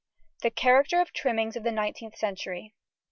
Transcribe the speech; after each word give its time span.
]CHAPTER 0.41 0.41
VIII 0.47 0.51
CHARACTER 0.55 1.01
OF 1.01 1.13
TRIMMINGS 1.13 1.55
OF 1.57 1.63
THE 1.63 1.71
NINETEENTH 1.71 2.17
CENTURY. 2.17 2.73